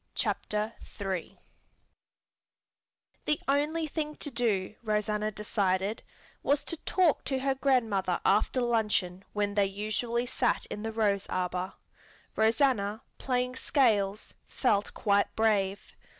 [0.15, 1.37] CHAPTER III
[3.25, 6.01] The only thing to do, Rosanna decided,
[6.41, 11.27] was to talk to her grandmother after luncheon when they usually sat in the rose
[11.27, 11.73] arbor.
[12.35, 15.93] Rosanna, playing scales, felt quite brave.